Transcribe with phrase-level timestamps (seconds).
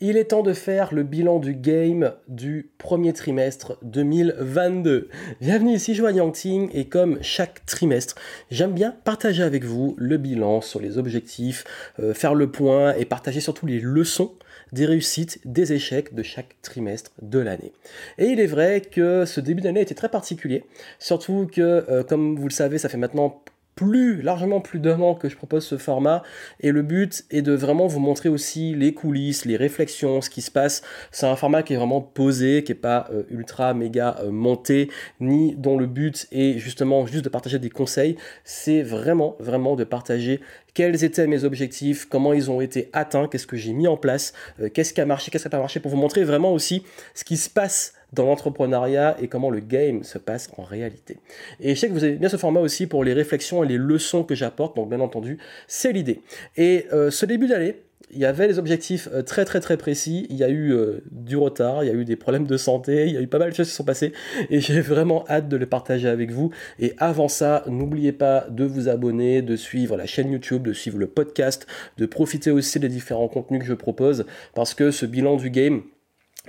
[0.00, 5.08] Il est temps de faire le bilan du game du premier trimestre 2022.
[5.40, 8.14] Bienvenue ici, Joanne Yangting, et comme chaque trimestre,
[8.52, 11.64] j'aime bien partager avec vous le bilan sur les objectifs,
[11.98, 14.34] euh, faire le point et partager surtout les leçons
[14.70, 17.72] des réussites, des échecs de chaque trimestre de l'année.
[18.18, 20.62] Et il est vrai que ce début d'année était très particulier,
[21.00, 23.42] surtout que, euh, comme vous le savez, ça fait maintenant
[23.78, 26.24] plus, largement plus d'un an que je propose ce format.
[26.58, 30.42] Et le but est de vraiment vous montrer aussi les coulisses, les réflexions, ce qui
[30.42, 30.82] se passe.
[31.12, 34.90] C'est un format qui est vraiment posé, qui est pas euh, ultra méga euh, monté,
[35.20, 38.16] ni dont le but est justement juste de partager des conseils.
[38.42, 40.40] C'est vraiment, vraiment de partager
[40.74, 44.32] quels étaient mes objectifs, comment ils ont été atteints, qu'est-ce que j'ai mis en place,
[44.60, 46.82] euh, qu'est-ce qui a marché, qu'est-ce qui n'a pas marché, pour vous montrer vraiment aussi
[47.14, 51.18] ce qui se passe dans l'entrepreneuriat et comment le game se passe en réalité.
[51.60, 53.78] Et je sais que vous avez bien ce format aussi pour les réflexions et les
[53.78, 56.22] leçons que j'apporte, donc bien entendu, c'est l'idée.
[56.56, 57.76] Et euh, ce début d'année,
[58.10, 61.02] il y avait des objectifs euh, très très très précis, il y a eu euh,
[61.10, 63.38] du retard, il y a eu des problèmes de santé, il y a eu pas
[63.38, 64.12] mal de choses qui sont passées
[64.50, 66.50] et j'ai vraiment hâte de les partager avec vous.
[66.78, 70.98] Et avant ça, n'oubliez pas de vous abonner, de suivre la chaîne YouTube, de suivre
[70.98, 71.66] le podcast,
[71.98, 75.82] de profiter aussi des différents contenus que je propose parce que ce bilan du game,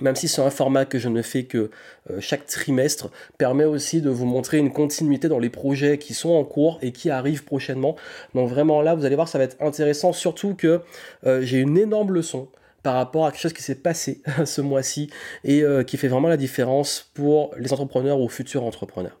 [0.00, 1.70] même si c'est un format que je ne fais que
[2.10, 6.30] euh, chaque trimestre, permet aussi de vous montrer une continuité dans les projets qui sont
[6.30, 7.96] en cours et qui arrivent prochainement.
[8.34, 10.80] Donc vraiment là, vous allez voir, ça va être intéressant, surtout que
[11.26, 12.48] euh, j'ai une énorme leçon
[12.82, 15.10] par rapport à quelque chose qui s'est passé ce mois-ci
[15.44, 19.18] et euh, qui fait vraiment la différence pour les entrepreneurs ou futurs entrepreneurs.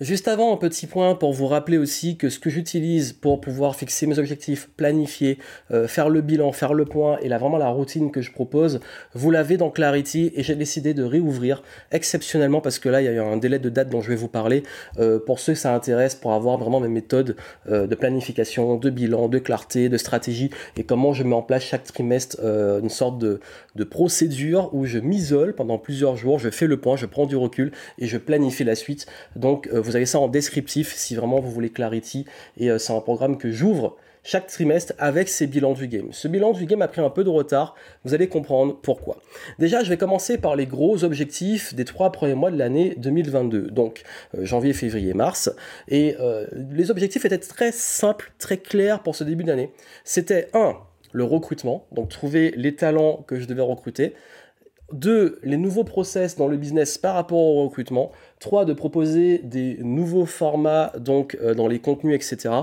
[0.00, 3.76] Juste avant, un petit point pour vous rappeler aussi que ce que j'utilise pour pouvoir
[3.76, 5.38] fixer mes objectifs, planifier,
[5.70, 8.80] euh, faire le bilan, faire le point et là vraiment la routine que je propose,
[9.12, 13.18] vous l'avez dans Clarity et j'ai décidé de réouvrir exceptionnellement parce que là il y
[13.18, 14.64] a un délai de date dont je vais vous parler
[14.98, 17.36] euh, pour ceux que ça intéresse pour avoir vraiment mes méthodes
[17.70, 21.62] euh, de planification, de bilan, de clarté, de stratégie et comment je mets en place
[21.62, 23.38] chaque trimestre une sorte de,
[23.76, 27.36] de procédure où je m'isole pendant plusieurs jours, je fais le point, je prends du
[27.36, 29.06] recul et je planifie la suite.
[29.36, 32.24] Donc vous avez ça en descriptif si vraiment vous voulez Clarity.
[32.58, 36.08] Et euh, c'est un programme que j'ouvre chaque trimestre avec ces bilans du game.
[36.10, 39.18] Ce bilan du game a pris un peu de retard, vous allez comprendre pourquoi.
[39.58, 43.70] Déjà, je vais commencer par les gros objectifs des trois premiers mois de l'année 2022,
[43.70, 44.02] donc
[44.34, 45.54] euh, janvier, février, mars.
[45.88, 49.70] Et euh, les objectifs étaient très simples, très clairs pour ce début d'année.
[50.04, 50.76] C'était un,
[51.12, 54.14] le recrutement, donc trouver les talents que je devais recruter.
[54.92, 58.12] Deux, les nouveaux process dans le business par rapport au recrutement.
[58.40, 58.66] 3.
[58.66, 62.54] De proposer des nouveaux formats donc euh, dans les contenus, etc.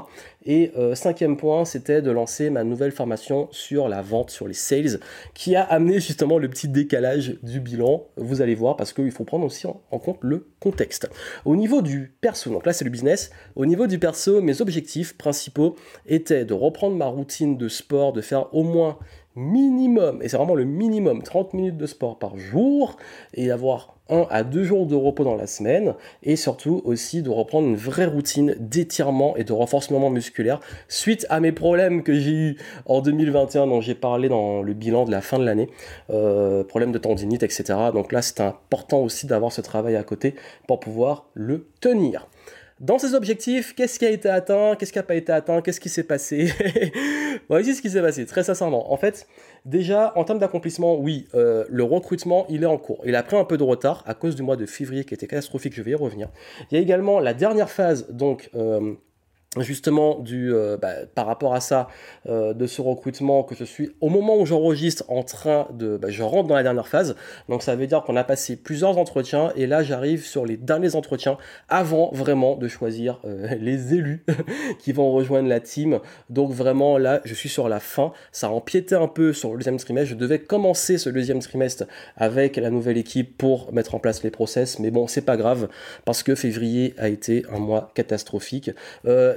[0.45, 4.53] Et euh, cinquième point, c'était de lancer ma nouvelle formation sur la vente, sur les
[4.53, 4.99] sales,
[5.33, 8.05] qui a amené justement le petit décalage du bilan.
[8.17, 11.09] Vous allez voir, parce qu'il faut prendre aussi en, en, compte le contexte.
[11.45, 15.17] Au niveau du perso, donc là c'est le business, au niveau du perso, mes objectifs
[15.17, 18.99] principaux étaient de reprendre ma routine de sport, de faire au moins
[19.35, 22.97] minimum, et c'est vraiment le minimum, 30 minutes de sport par jour,
[23.33, 27.29] et d'avoir un à deux jours de repos dans la semaine et surtout aussi de
[27.29, 32.31] reprendre une vraie routine d'étirement et de renforcement musculaire suite à mes problèmes que j'ai
[32.31, 35.69] eu en 2021 dont j'ai parlé dans le bilan de la fin de l'année,
[36.09, 37.63] euh, problèmes de tendinite, etc.
[37.93, 40.35] Donc là, c'est important aussi d'avoir ce travail à côté
[40.67, 42.27] pour pouvoir le tenir.
[42.81, 45.79] Dans ces objectifs, qu'est-ce qui a été atteint, qu'est-ce qui n'a pas été atteint, qu'est-ce
[45.79, 46.51] qui s'est passé?
[47.47, 48.91] Voici ce qui s'est passé, très sincèrement.
[48.91, 49.27] En fait,
[49.65, 53.03] déjà, en termes d'accomplissement, oui, euh, le recrutement, il est en cours.
[53.05, 55.27] Il a pris un peu de retard à cause du mois de février qui était
[55.27, 56.29] catastrophique, je vais y revenir.
[56.71, 58.49] Il y a également la dernière phase, donc...
[58.55, 58.95] Euh,
[59.59, 61.89] justement euh, bah, par rapport à ça
[62.29, 66.07] euh, de ce recrutement que je suis au moment où j'enregistre en train de bah,
[66.09, 67.17] je rentre dans la dernière phase.
[67.49, 70.95] Donc ça veut dire qu'on a passé plusieurs entretiens et là j'arrive sur les derniers
[70.95, 74.23] entretiens avant vraiment de choisir euh, les élus
[74.79, 75.99] qui vont rejoindre la team.
[76.29, 78.13] Donc vraiment là je suis sur la fin.
[78.31, 80.11] Ça a empiété un peu sur le deuxième trimestre.
[80.11, 81.83] Je devais commencer ce deuxième trimestre
[82.15, 84.79] avec la nouvelle équipe pour mettre en place les process.
[84.79, 85.67] Mais bon c'est pas grave
[86.05, 88.71] parce que février a été un mois catastrophique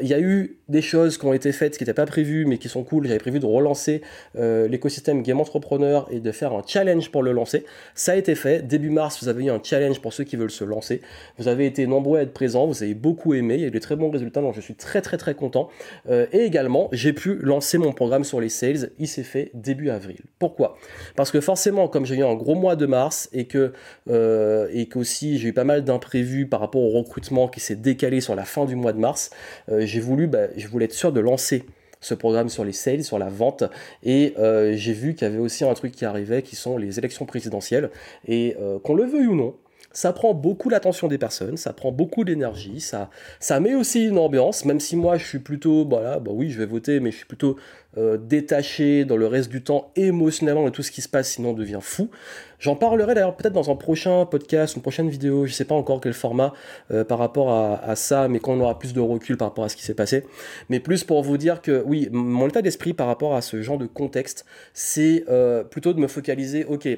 [0.04, 2.58] il y a eu des choses qui ont été faites, qui n'étaient pas prévues, mais
[2.58, 3.06] qui sont cool.
[3.06, 4.02] J'avais prévu de relancer
[4.36, 7.64] euh, l'écosystème Game Entrepreneur et de faire un challenge pour le lancer.
[7.94, 8.66] Ça a été fait.
[8.66, 11.00] Début mars, vous avez eu un challenge pour ceux qui veulent se lancer.
[11.38, 13.54] Vous avez été nombreux à être présents, vous avez beaucoup aimé.
[13.54, 15.70] Il y a eu de très bons résultats, donc je suis très très très content.
[16.10, 18.90] Euh, et également, j'ai pu lancer mon programme sur les sales.
[18.98, 20.18] Il s'est fait début avril.
[20.38, 20.76] Pourquoi?
[21.16, 23.72] Parce que forcément, comme j'ai eu un gros mois de mars et que
[24.10, 28.44] euh, j'ai eu pas mal d'imprévus par rapport au recrutement qui s'est décalé sur la
[28.44, 29.30] fin du mois de mars,
[29.68, 31.64] j'ai voulu, bah, je voulais être sûr de lancer
[32.00, 33.64] ce programme sur les sales, sur la vente.
[34.02, 36.98] Et euh, j'ai vu qu'il y avait aussi un truc qui arrivait, qui sont les
[36.98, 37.90] élections présidentielles.
[38.28, 39.54] Et euh, qu'on le veuille ou non,
[39.94, 44.18] ça prend beaucoup l'attention des personnes, ça prend beaucoup d'énergie, ça, ça met aussi une
[44.18, 47.18] ambiance, même si moi je suis plutôt, voilà, bah oui, je vais voter, mais je
[47.18, 47.56] suis plutôt
[47.96, 51.50] euh, détaché dans le reste du temps émotionnellement de tout ce qui se passe, sinon
[51.50, 52.10] on devient fou.
[52.58, 56.00] J'en parlerai d'ailleurs peut-être dans un prochain podcast, une prochaine vidéo, je sais pas encore
[56.00, 56.52] quel format
[56.90, 59.68] euh, par rapport à, ça, mais quand on aura plus de recul par rapport à
[59.68, 60.24] ce qui s'est passé.
[60.70, 63.78] Mais plus pour vous dire que oui, mon état d'esprit par rapport à ce genre
[63.78, 66.88] de contexte, c'est euh, plutôt de me focaliser, ok,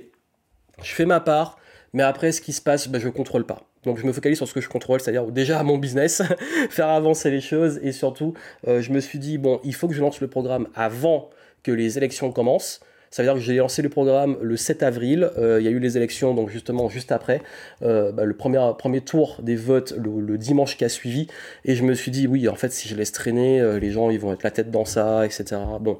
[0.82, 1.58] je fais ma part,
[1.96, 3.62] mais après, ce qui se passe, ben, je ne contrôle pas.
[3.84, 6.20] Donc je me focalise sur ce que je contrôle, c'est-à-dire déjà mon business,
[6.69, 8.34] faire avancer les choses, et surtout,
[8.69, 11.31] euh, je me suis dit, bon, il faut que je lance le programme avant
[11.62, 12.81] que les élections commencent.
[13.10, 15.31] Ça veut dire que j'ai lancé le programme le 7 avril.
[15.38, 17.40] Euh, il y a eu les élections, donc justement juste après,
[17.81, 21.28] euh, bah, le premier, premier tour des votes le, dimanche qui a suivi.
[21.64, 24.20] Et je me suis dit, oui, en fait, si je laisse traîner, les gens, ils
[24.20, 25.62] vont être la tête dans ça, etc.
[25.81, 25.96] Bon,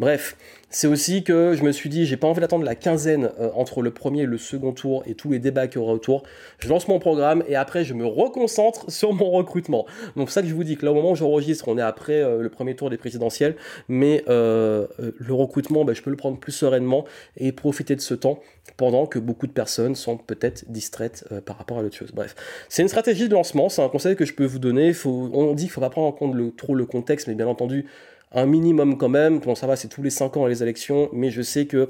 [0.00, 0.36] bref,
[0.70, 3.82] c'est aussi que je me suis dit, j'ai pas envie d'attendre la quinzaine euh, entre
[3.82, 6.22] le premier et le second tour et tous les débats qu'il y aura autour.
[6.58, 9.86] Je lance mon programme et après je me reconcentre sur mon recrutement.
[10.16, 11.82] Donc c'est ça que je vous dis que là au moment où j'enregistre, on est
[11.82, 13.56] après euh, le premier tour des présidentielles,
[13.88, 17.04] mais euh, le recrutement, ben, je peux le prendre plus sereinement
[17.36, 18.40] et profiter de ce temps
[18.76, 22.12] pendant que beaucoup de personnes sont peut-être distraites par rapport à l'autre chose.
[22.14, 22.34] Bref,
[22.68, 24.92] c'est une stratégie de lancement, c'est un conseil que je peux vous donner.
[25.04, 27.86] On dit qu'il faut pas prendre en compte trop le contexte, mais bien entendu,
[28.32, 29.40] un minimum quand même.
[29.40, 31.88] Bon, ça va, c'est tous les 5 ans les élections, mais je sais que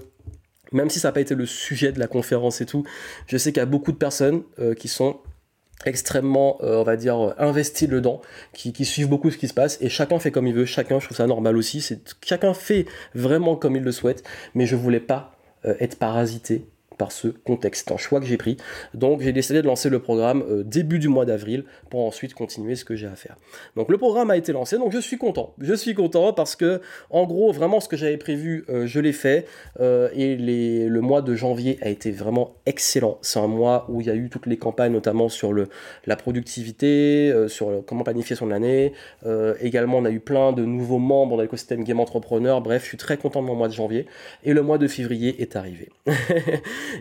[0.72, 2.84] même si ça n'a pas été le sujet de la conférence et tout,
[3.26, 5.18] je sais qu'il y a beaucoup de personnes euh, qui sont
[5.86, 8.20] extrêmement, euh, on va dire, euh, investies dedans,
[8.52, 11.00] qui, qui, suivent beaucoup ce qui se passe, et chacun fait comme il veut, chacun,
[11.00, 14.22] je trouve ça normal aussi, c'est chacun fait vraiment comme il le souhaite,
[14.54, 15.32] mais je voulais pas
[15.64, 16.64] être parasité
[17.00, 17.90] par ce contexte.
[17.90, 18.58] un choix que j'ai pris.
[18.92, 22.76] Donc j'ai décidé de lancer le programme euh, début du mois d'avril pour ensuite continuer
[22.76, 23.36] ce que j'ai à faire.
[23.74, 25.54] Donc le programme a été lancé, donc je suis content.
[25.58, 29.14] Je suis content parce que en gros vraiment ce que j'avais prévu, euh, je l'ai
[29.14, 29.46] fait
[29.80, 33.16] euh, et le mois de janvier a été vraiment excellent.
[33.22, 37.32] C'est un mois où il y a eu toutes les campagnes notamment sur la productivité,
[37.48, 38.92] sur comment planifier son année.
[39.60, 42.60] également on a eu plein de nouveaux membres dans l'écosystème Game Entrepreneur.
[42.60, 44.06] Bref, je suis très content de mon mois de janvier
[44.44, 45.88] et le mois de février est arrivé.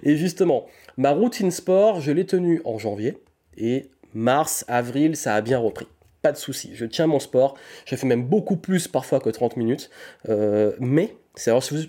[0.03, 0.65] Et justement,
[0.97, 3.17] ma routine sport, je l'ai tenue en janvier.
[3.57, 5.87] Et mars, avril, ça a bien repris.
[6.21, 7.55] Pas de souci, je tiens mon sport.
[7.85, 9.89] Je fais même beaucoup plus parfois que 30 minutes.
[10.27, 11.83] Euh, mais, c'est alors, si vous,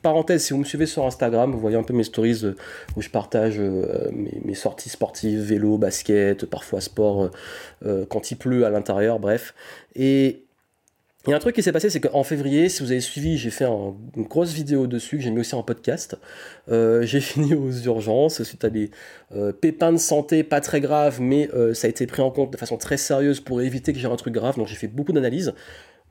[0.00, 2.56] parenthèse, si vous me suivez sur Instagram, vous voyez un peu mes stories euh,
[2.96, 7.30] où je partage euh, mes, sorties sportives, vélo, basket, parfois sport
[8.08, 9.54] quand il pleut à l'intérieur, bref.
[9.94, 10.45] Et
[11.26, 13.36] il y a un truc qui s'est passé, c'est qu'en février, si vous avez suivi,
[13.36, 16.16] j'ai fait une grosse vidéo dessus, que j'ai mis aussi en podcast.
[16.70, 18.90] Euh, j'ai fini aux urgences suite à des
[19.34, 22.52] euh, pépins de santé pas très graves, mais euh, ça a été pris en compte
[22.52, 24.56] de façon très sérieuse pour éviter que j'ai un truc grave.
[24.56, 25.52] Donc j'ai fait beaucoup d'analyses.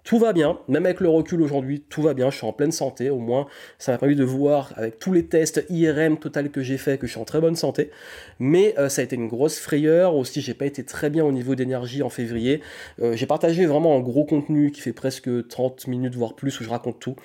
[0.06, 2.72] Tout va bien, même avec le recul aujourd'hui, tout va bien, je suis en pleine
[2.72, 3.48] santé, au moins
[3.80, 7.07] ça m'a permis de voir avec tous les tests IRM total que j'ai fait que
[7.07, 7.90] je suis en très bonne santé.
[8.38, 11.31] Mais euh, ça a été une grosse frayeur, aussi j'ai pas été très bien au
[11.31, 12.62] niveau d'énergie en février.
[13.02, 16.63] Euh, j'ai partagé vraiment un gros contenu qui fait presque 30 minutes voire plus où
[16.63, 17.16] je raconte tout.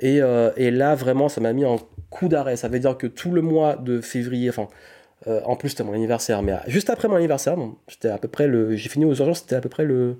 [0.00, 1.76] Et, euh, là vraiment ça m'a mis un
[2.10, 4.66] coup d'arrêt, ça veut dire que tout le mois de février, enfin
[5.26, 7.56] en plus c'était mon anniversaire, mais juste après mon anniversaire,
[7.88, 10.18] j'étais à peu près le, j'ai fini aux urgences, c'était à peu près le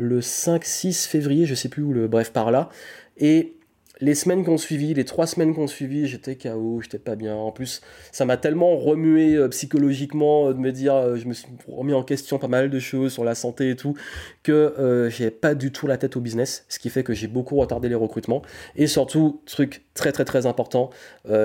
[0.00, 2.70] le 5-6 février, je sais plus où, le, bref, par là.
[3.18, 3.54] Et
[4.00, 7.16] les semaines qui ont suivi, les trois semaines qui ont suivi, j'étais KO, j'étais pas
[7.16, 7.34] bien.
[7.34, 7.82] En plus,
[8.12, 11.92] ça m'a tellement remué euh, psychologiquement euh, de me dire, euh, je me suis remis
[11.92, 13.94] en question pas mal de choses sur la santé et tout,
[14.42, 17.56] que j'ai pas du tout la tête au business, ce qui fait que j'ai beaucoup
[17.56, 18.42] retardé les recrutements.
[18.76, 20.90] Et surtout, truc très très très important,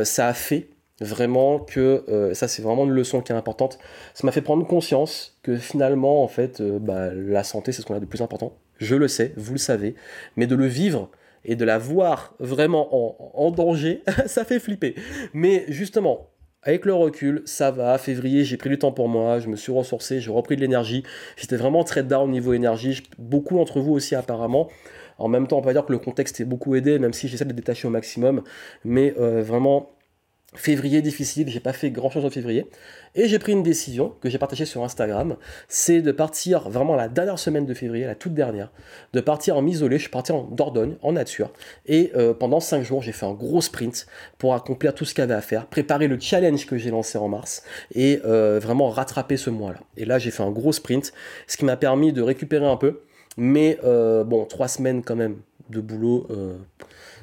[0.04, 0.69] ça a fait
[1.01, 3.79] vraiment que euh, ça c'est vraiment une leçon qui est importante
[4.13, 7.88] ça m'a fait prendre conscience que finalement en fait euh, bah, la santé c'est ce
[7.88, 9.96] qu'on a de plus important je le sais vous le savez
[10.38, 11.10] mais de le vivre
[11.43, 14.96] et de la voir vraiment en, danger ça fait flipper
[15.34, 16.29] mais justement
[16.67, 17.96] avec le recul, ça va.
[18.00, 21.03] Février, j'ai pris du temps pour moi, je me suis ressourcé, j'ai repris de l'énergie.
[21.38, 23.03] J'étais vraiment très down au niveau énergie.
[23.20, 24.67] Beaucoup d'entre vous aussi, apparemment.
[25.20, 27.46] En même temps, on peut dire que le contexte est beaucoup aidé, même si j'essaie
[27.46, 28.41] de détacher au maximum.
[28.84, 29.91] Mais euh, vraiment,
[30.55, 32.65] Février difficile, j'ai pas fait grand chose en février.
[33.13, 37.07] Et j'ai pris une décision que j'ai partagée sur Instagram, c'est de partir vraiment la
[37.07, 38.71] dernière semaine de février, la toute dernière,
[39.13, 39.97] de partir en m'isoler.
[39.97, 41.51] Je suis parti en Dordogne, en nature.
[41.85, 44.07] Et euh, pendant 5 jours, j'ai fait un gros sprint
[44.38, 47.17] pour accomplir tout ce qu'il y avait à faire, préparer le challenge que j'ai lancé
[47.17, 49.79] en mars et euh, vraiment rattraper ce mois-là.
[49.97, 51.13] Et là, j'ai fait un gros sprint,
[51.47, 53.01] ce qui m'a permis de récupérer un peu.
[53.38, 55.38] Mais euh, bon, 3 semaines quand même
[55.69, 56.27] de boulot,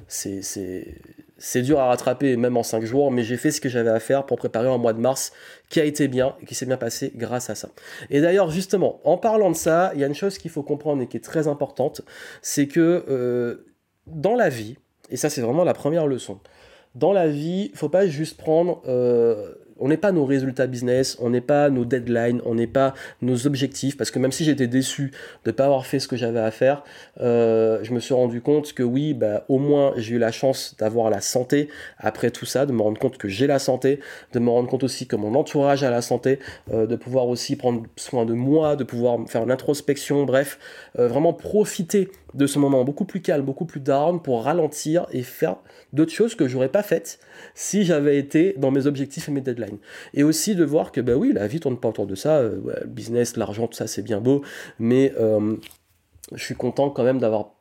[0.09, 0.43] c'est
[1.45, 3.99] c'est dur à rattraper même en 5 jours, mais j'ai fait ce que j'avais à
[3.99, 5.33] faire pour préparer un mois de mars
[5.71, 7.69] qui a été bien et qui s'est bien passé grâce à ça.
[8.11, 11.03] Et d'ailleurs, justement, en parlant de ça, il y a une chose qu'il faut comprendre
[11.03, 12.03] et qui est très importante,
[12.43, 13.67] c'est que euh,
[14.07, 14.77] dans la vie,
[15.11, 16.39] et ça c'est vraiment la première leçon,
[16.95, 21.19] dans la vie, il faut pas juste prendre, euh, on n'est pas nos résultats business,
[21.21, 24.69] on n'est pas nos deadlines, on n'est pas nos objectifs, parce que même si j'étais
[24.69, 25.11] déçu
[25.45, 26.85] de ne pas avoir fait ce que j'avais à faire,
[27.21, 30.77] euh, je me suis rendu compte que oui, bah, au moins j'ai eu la chance
[30.79, 33.99] d'avoir la santé après tout ça, de me rendre compte que j'ai la santé,
[34.33, 36.39] de me rendre compte aussi que mon entourage a la santé,
[36.73, 40.61] euh, de pouvoir aussi prendre soin de moi, de pouvoir faire une introspection, bref,
[40.97, 45.23] euh, vraiment profiter de ce moment beaucoup plus calme, beaucoup plus down pour ralentir et
[45.23, 45.57] faire
[45.93, 47.19] d'autres choses que j'aurais pas faites
[47.55, 49.72] si j'avais été dans mes objectifs et mes deadlines.
[50.15, 52.61] Et aussi de voir que bah oui, la vie tourne pas autour de ça, euh,
[52.83, 54.43] le business, l'argent, tout ça c'est bien beau,
[54.79, 55.57] mais euh,
[56.33, 57.55] je suis content quand même d'avoir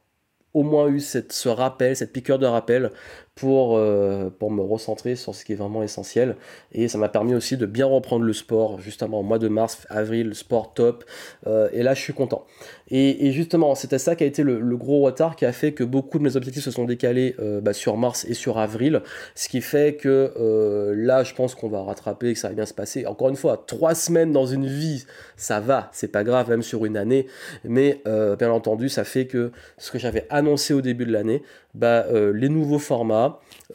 [0.54, 2.92] au moins eu ce rappel, cette piqûre de rappel
[3.36, 6.36] pour, euh, pour me recentrer sur ce qui est vraiment essentiel.
[6.74, 9.86] Et ça m'a permis aussi de bien reprendre le sport, justement au mois de mars,
[9.90, 11.06] avril, sport top.
[11.48, 12.46] Euh, et là, je suis content.
[12.94, 16.18] Et, justement, c'était ça qui a été le, gros retard qui a fait que beaucoup
[16.20, 19.02] de mes objectifs se sont décalés euh, bah, sur mars et sur avril.
[19.34, 22.74] Ce qui fait que là, je pense qu'on va rattraper, que ça va bien se
[22.74, 23.06] passer.
[23.06, 25.06] Encore une fois, trois semaines dans une vie,
[25.38, 27.28] ça va, c'est pas grave, même sur une année.
[27.64, 28.02] Mais
[28.38, 32.50] bien entendu, ça fait que ce que j'avais annoncé au début de l'année, bah, les
[32.50, 33.21] nouveaux formats,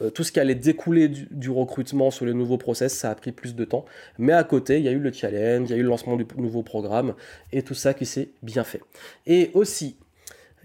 [0.01, 3.31] euh, tout ce qui allait découler du, recrutement sur les nouveaux process, ça a pris
[3.31, 3.85] plus de temps.
[4.17, 6.15] Mais à côté, il y a eu le challenge, il y a eu le lancement
[6.15, 7.15] du nouveau programme
[7.51, 8.81] et tout ça qui s'est bien fait.
[9.25, 9.97] Et aussi,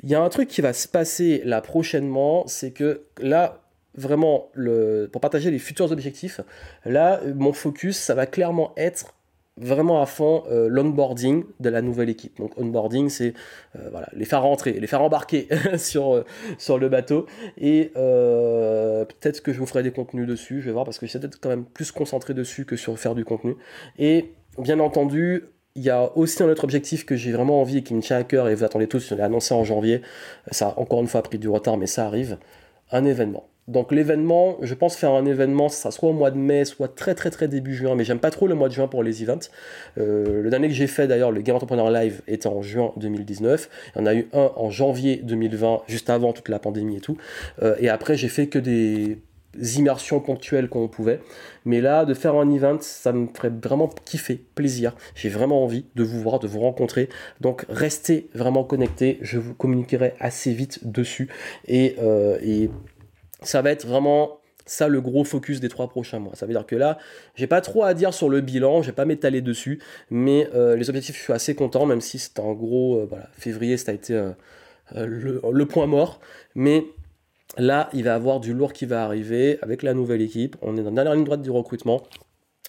[0.03, 3.63] il y a un truc qui va se passer là prochainement, c'est que là,
[3.95, 4.51] vraiment,
[5.13, 6.41] pour partager les futurs objectifs,
[6.85, 9.15] là, mon focus, ça va clairement être
[9.59, 12.39] vraiment à fond euh, l'onboarding de la nouvelle équipe.
[12.39, 13.35] Donc onboarding, c'est
[13.77, 16.25] euh, voilà, les faire rentrer, les faire embarquer sur, euh,
[16.59, 17.27] sur le bateau.
[17.59, 21.19] Et peut-être que je vous ferai des contenus dessus, je vais voir, parce que j'essaie
[21.19, 23.57] d'être quand même plus concentré dessus que sur faire du contenu.
[23.99, 25.45] Et bien entendu,
[25.75, 28.19] il y a aussi un autre objectif que j'ai vraiment envie et qui me tient
[28.19, 30.03] à cœur, et vous attendez tous, je l'ai annoncé en janvier,
[30.51, 32.39] ça a encore une fois pris du retard, mais ça arrive,
[32.91, 33.52] un événement.
[33.69, 37.15] Donc l'événement, je pense faire un événement, ça soit au mois de mai, soit très
[37.15, 39.49] très très début juin, mais j'aime pas trop le mois de juin pour les events.
[39.99, 43.69] Euh, le dernier que j'ai fait d'ailleurs, le Game Entrepreneur Live, était en juin 2019.
[43.95, 47.01] Il y en a eu un en janvier 2020, juste avant toute la pandémie et
[47.01, 47.17] tout.
[47.63, 49.19] Euh, et après, j'ai fait que des
[49.77, 51.21] immersions ponctuelles qu'on pouvait.
[51.65, 54.95] Mais là, de faire un event, ça me ferait vraiment kiffer, plaisir.
[55.15, 57.09] J'ai vraiment envie de vous voir, de vous rencontrer.
[57.41, 59.19] Donc restez vraiment connectés.
[59.21, 61.29] Je vous communiquerai assez vite dessus.
[61.69, 62.71] Et, euh, et
[63.45, 66.35] ça va être vraiment ça le gros focus des trois prochains mois.
[66.35, 66.99] Ça veut dire que là,
[67.35, 69.81] j'ai pas trop à dire sur le bilan, je vais pas m'étaler dessus,
[70.11, 73.29] mais euh, les objectifs, je suis assez content, même si c'est en gros, euh, voilà,
[73.33, 74.33] février, ça a été euh,
[74.95, 76.21] le, point mort,
[76.55, 76.85] mais
[77.59, 80.57] là, il va y avoir du lourd qui va arriver avec la nouvelle équipe.
[80.63, 82.03] On est dans la dernière ligne droite du recrutement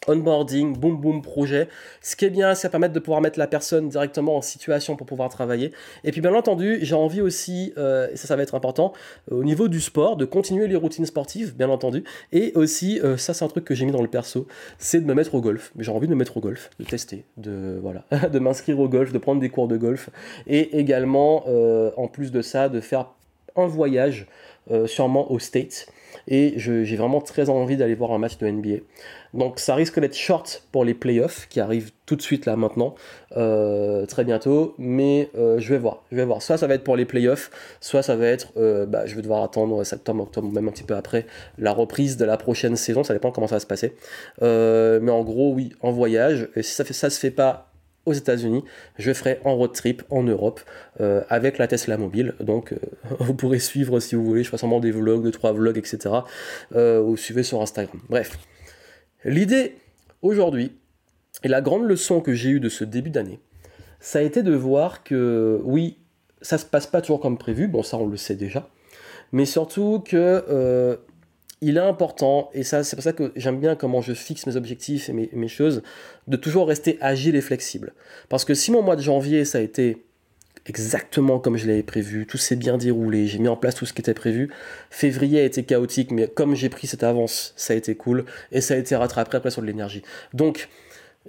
[0.08, 1.68] onboarding, boom boom projet.
[2.02, 5.08] Ce qui est bien, ça permet de pouvoir mettre la personne directement en situation pour
[5.08, 5.72] pouvoir travailler.
[6.04, 8.94] Et puis bien entendu, j'ai envie aussi, euh, et ça va être important,
[9.32, 12.04] euh, au niveau du sport, de continuer les routines sportives, bien entendu.
[12.32, 15.06] Et aussi, euh, ça c'est un truc que j'ai mis dans le perso, c'est de
[15.06, 15.72] me mettre au golf.
[15.80, 19.14] J'ai envie de me mettre au golf, de tester, de voilà, de m'inscrire au golf,
[19.14, 20.10] de prendre des cours de golf.
[20.48, 21.44] Et également,
[21.98, 23.08] en plus de ça, de faire
[23.56, 24.28] un voyage
[24.86, 25.88] sûrement aux States
[26.28, 28.84] et j'ai vraiment très envie d'aller voir un match de NBA.
[29.34, 32.94] Donc ça risque d'être short pour les playoffs qui arrivent tout de suite là maintenant,
[33.36, 36.42] euh, très bientôt, mais euh, je vais voir, je vais voir.
[36.42, 37.50] Soit ça va être pour les playoffs,
[37.82, 40.84] soit ça va être, euh, bah, je vais devoir attendre septembre, octobre, même un petit
[40.84, 41.26] peu après
[41.58, 43.96] la reprise de la prochaine saison, ça dépend comment ça va se passer.
[44.42, 47.73] mais en gros, oui, en voyage, et si ça se fait pas
[48.06, 48.64] aux États-Unis,
[48.98, 50.62] je ferai en road trip en Europe
[51.00, 52.36] euh, avec la Tesla mobile.
[52.40, 52.78] Donc euh,
[53.20, 56.16] vous pourrez suivre si vous voulez, je ferai sûrement des vlogs, deux trois vlogs, etc.
[56.76, 58.00] Euh, ou suivez sur Instagram.
[58.10, 58.38] Bref,
[59.24, 59.76] l'idée
[60.22, 60.74] aujourd'hui
[61.44, 63.40] et la grande leçon que j'ai eue de ce début d'année,
[64.00, 65.98] ça a été de voir que oui,
[66.42, 67.68] ça se passe pas toujours comme prévu.
[67.68, 68.70] Bon, ça on le sait déjà,
[69.32, 71.00] mais surtout que
[71.64, 74.56] il est important, et ça c'est pour ça que j'aime bien comment je fixe mes
[74.56, 75.82] objectifs et mes, choses,
[76.28, 77.94] de toujours rester agile et flexible.
[78.30, 80.04] Parce que si mon mois de janvier ça a été
[80.66, 83.94] exactement comme je l'avais prévu, tout s'est bien déroulé, j'ai mis en place tout ce
[83.94, 84.50] qui était prévu,
[84.90, 88.60] février a été chaotique, mais comme j'ai pris cette avance, ça a été cool, et
[88.60, 90.04] ça a été rattrapé après sur de l'énergie.
[90.34, 90.70] Donc,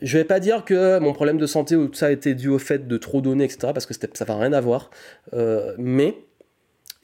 [0.03, 2.49] je vais pas dire que mon problème de santé ou tout ça a été dû
[2.49, 4.91] au fait de trop donner, etc., parce que ça va rien à voir,
[5.33, 6.17] euh, mais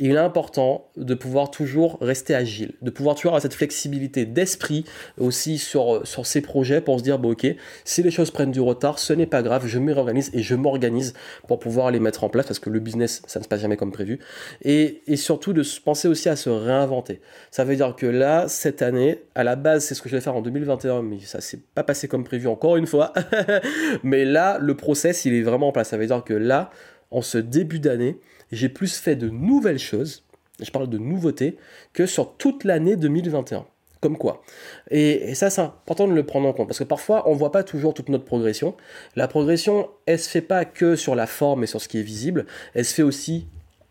[0.01, 4.85] il est important de pouvoir toujours rester agile, de pouvoir toujours avoir cette flexibilité d'esprit
[5.19, 7.47] aussi sur, sur ces projets pour se dire, bon ok,
[7.85, 10.55] si les choses prennent du retard, ce n'est pas grave, je me réorganise et je
[10.55, 11.13] m'organise
[11.47, 13.77] pour pouvoir les mettre en place parce que le business, ça ne se passe jamais
[13.77, 14.19] comme prévu.
[14.63, 17.21] Et, et surtout de penser aussi à se réinventer.
[17.51, 20.23] Ça veut dire que là, cette année, à la base, c'est ce que je vais
[20.23, 23.13] faire en 2021, mais ça s'est pas passé comme prévu encore une fois.
[24.03, 25.89] mais là, le process, il est vraiment en place.
[25.89, 26.71] Ça veut dire que là,
[27.11, 28.19] en ce début d'année,
[28.53, 30.25] j'ai plus fait de nouvelles choses,
[30.61, 31.57] je parle de nouveautés,
[31.93, 33.67] que sur toute l'année 2021.
[34.01, 34.43] Comme quoi.
[34.91, 37.53] Et, ça, c'est important de le prendre en compte, parce que parfois, on ne voit
[37.53, 38.75] pas toujours toute notre progression.
[39.15, 42.03] La progression, elle se fait pas que sur la forme et sur ce qui est
[42.03, 43.47] visible, elle se fait aussi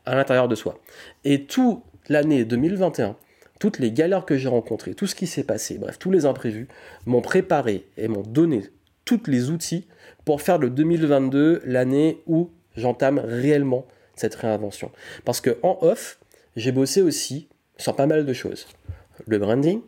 [0.06, 0.80] à l'intérieur de soi.
[1.26, 3.18] Et toute l'année 2021,
[3.60, 6.68] toutes les galères que j'ai rencontrées, tout ce qui s'est passé, bref, tous les imprévus,
[7.06, 8.64] m'ont préparé et m'ont donné
[9.06, 9.86] tous les outils
[10.26, 12.50] pour faire le 2022 l'année où
[12.80, 14.92] j'entame réellement cette réinvention.
[15.26, 16.20] Parce que en off,
[16.56, 18.68] j'ai bossé aussi sur pas mal de choses.
[19.28, 19.82] Le branding,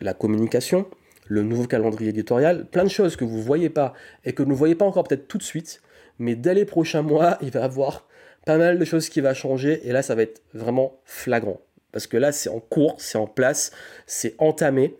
[0.00, 0.86] la communication,
[1.26, 3.94] le nouveau calendrier éditorial, plein de choses que vous ne voyez pas
[4.24, 5.80] et que vous ne voyez pas encore peut-être tout de suite,
[6.18, 8.08] mais dès les prochains mois, il va y avoir
[8.44, 11.60] pas mal de choses qui vont changer et là, ça va être vraiment flagrant.
[11.92, 13.72] Parce que là, c'est en cours, c'est en place,
[14.06, 14.96] c'est entamé,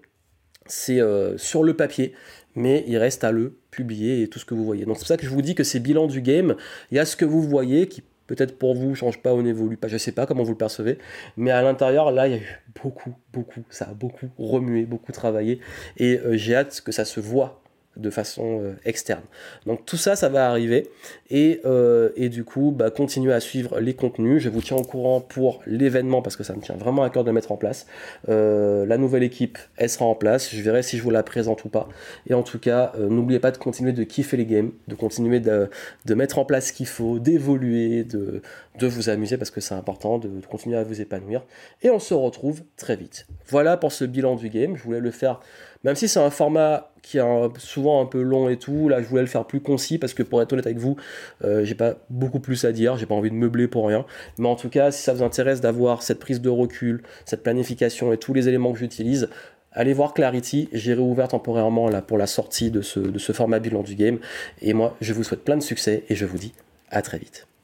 [0.67, 2.15] c'est euh, sur le papier,
[2.55, 4.85] mais il reste à le publier et tout ce que vous voyez.
[4.85, 6.57] Donc c'est pour ça que je vous dis que c'est bilan du game.
[6.91, 9.77] Il y a ce que vous voyez qui peut-être pour vous change pas ou n'évolue
[9.77, 10.99] pas, je sais pas comment vous le percevez,
[11.37, 15.11] mais à l'intérieur là il y a eu beaucoup, beaucoup, ça a beaucoup remué, beaucoup
[15.11, 15.59] travaillé
[15.97, 17.61] et euh, j'ai hâte que ça se voit
[18.01, 19.23] de façon euh, externe.
[19.67, 20.91] Donc tout ça, ça va arriver.
[21.31, 24.43] Et, euh, du coup, bah, continuez à suivre les contenus.
[24.43, 27.25] Je vous tiens au courant pour l'événement parce que ça me tient vraiment à cœur
[27.25, 27.87] de mettre en place.
[28.29, 30.55] Euh, la nouvelle équipe, elle sera en place.
[30.55, 31.89] Je verrai si je vous la présente ou pas.
[32.29, 35.69] Et en tout cas, n'oubliez pas de continuer de kiffer les games, de continuer de,
[36.15, 38.43] mettre en place ce qu'il faut, d'évoluer, de,
[38.79, 41.45] de vous amuser parce que c'est important, de, de continuer à vous épanouir.
[41.83, 43.27] Et on se retrouve très vite.
[43.49, 44.77] Voilà pour ce bilan du game.
[44.77, 45.41] Je voulais le faire
[45.85, 49.07] même si c'est un format qui est souvent un peu long et tout, là je
[49.07, 50.97] voulais le faire plus concis parce que pour être honnête avec vous,
[51.45, 54.05] euh, j'ai pas beaucoup plus à dire, j'ai pas envie de meubler pour rien.
[54.39, 58.13] Mais en tout cas, si ça vous intéresse d'avoir cette prise de recul, cette planification
[58.13, 59.29] et tous les éléments que j'utilise,
[59.73, 63.83] allez voir Clarity, j'ai réouvert temporairement pour la sortie de ce, de ce format bilan
[63.83, 64.19] du game.
[64.61, 66.53] Et moi, je vous souhaite plein de succès et je vous dis
[66.91, 67.50] à très vite.